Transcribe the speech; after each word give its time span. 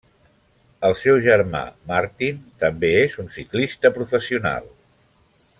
El 0.87 0.95
seu 1.01 1.19
germà 1.25 1.61
Martin, 1.91 2.41
també 2.65 2.93
és 3.05 3.21
un 3.25 3.31
ciclista 3.39 3.95
professional. 4.01 4.71